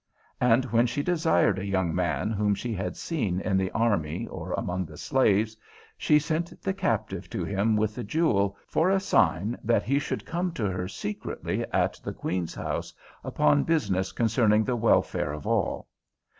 And 0.39 0.65
when 0.65 0.87
she 0.87 1.03
desired 1.03 1.59
a 1.59 1.63
young 1.67 1.93
man 1.93 2.31
whom 2.31 2.55
she 2.55 2.73
had 2.73 2.97
seen 2.97 3.39
in 3.39 3.55
the 3.55 3.69
army 3.69 4.25
or 4.25 4.51
among 4.53 4.83
the 4.87 4.97
slaves, 4.97 5.55
she 5.95 6.17
sent 6.17 6.59
the 6.63 6.73
Captive 6.73 7.29
to 7.29 7.43
him 7.43 7.75
with 7.77 7.93
the 7.93 8.03
jewel, 8.03 8.57
for 8.65 8.89
a 8.89 8.99
sign 8.99 9.59
that 9.63 9.83
he 9.83 9.99
should 9.99 10.25
come 10.25 10.53
to 10.53 10.65
her 10.67 10.87
secretly 10.87 11.63
at 11.71 11.99
the 12.03 12.13
Queen's 12.13 12.55
House 12.55 12.91
upon 13.23 13.63
business 13.63 14.11
concerning 14.11 14.63
the 14.63 14.75
welfare 14.75 15.33
of 15.33 15.45
all. 15.45 15.87